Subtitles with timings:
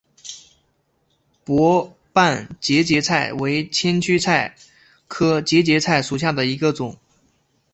[1.45, 4.55] 薄瓣节节菜为千屈菜
[5.07, 6.97] 科节节菜属下的一个种。